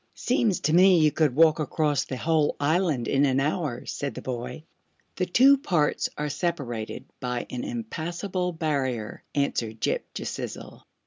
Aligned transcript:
Seems 0.15 0.59
to 0.61 0.73
me 0.73 0.97
you 0.97 1.11
could 1.11 1.35
walk 1.35 1.59
across 1.59 2.05
the 2.05 2.17
whole 2.17 2.55
island 2.59 3.07
in 3.07 3.23
an 3.23 3.39
hour," 3.39 3.85
said 3.85 4.15
the 4.15 4.21
boy. 4.23 4.63
"The 5.17 5.27
two 5.27 5.59
parts 5.59 6.09
are 6.17 6.27
separated 6.27 7.05
by 7.19 7.45
an 7.51 7.63
impassable 7.63 8.51
barrier," 8.51 9.21
answered 9.35 9.79
Ghip 9.79 10.01
Ghisizzle. 10.15 10.81